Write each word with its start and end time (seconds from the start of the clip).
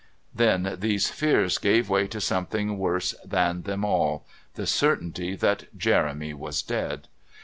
Then 0.33 0.77
these 0.79 1.11
fears 1.11 1.59
gave 1.59 1.87
way 1.87 2.07
to 2.07 2.19
something 2.19 2.79
worse 2.79 3.13
than 3.23 3.61
them 3.61 3.85
all, 3.85 4.25
the 4.55 4.65
certainty 4.65 5.35
that 5.35 5.65
Jeremy 5.77 6.33
was 6.33 6.63
dead. 6.63 7.07